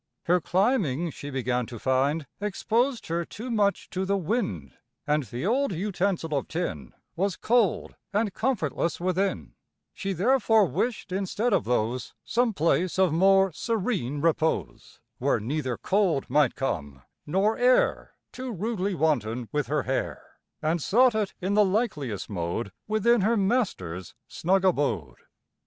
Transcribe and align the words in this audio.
Her 0.23 0.41
climbing, 0.41 1.11
she 1.11 1.29
began 1.29 1.67
to 1.67 1.77
find, 1.77 2.25
Exposed 2.39 3.05
her 3.05 3.23
too 3.23 3.51
much 3.51 3.87
to 3.91 4.03
the 4.03 4.17
wind, 4.17 4.73
And 5.05 5.25
the 5.25 5.45
old 5.45 5.73
utensil 5.73 6.33
of 6.35 6.47
tin 6.47 6.95
Was 7.15 7.35
cold 7.35 7.95
and 8.11 8.33
comfortless 8.33 8.99
within: 8.99 9.53
She 9.93 10.13
therefore 10.13 10.65
wish'd 10.65 11.11
instead 11.11 11.53
of 11.53 11.65
those 11.65 12.15
Some 12.25 12.51
place 12.51 12.97
of 12.97 13.13
more 13.13 13.51
serene 13.51 14.21
repose, 14.21 14.99
Where 15.19 15.39
neither 15.39 15.77
cold 15.77 16.27
might 16.31 16.55
come, 16.55 17.03
nor 17.27 17.59
air 17.59 18.15
Too 18.31 18.51
rudely 18.51 18.95
wanton 18.95 19.49
with 19.51 19.67
her 19.67 19.83
hair, 19.83 20.39
And 20.63 20.81
sought 20.81 21.13
it 21.13 21.35
in 21.41 21.53
the 21.53 21.63
likeliest 21.63 22.27
mode 22.27 22.71
Within 22.87 23.21
her 23.21 23.37
master's 23.37 24.15
snug 24.27 24.65
abode. 24.65 25.19